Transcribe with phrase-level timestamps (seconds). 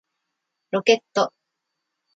[0.71, 1.31] ロケット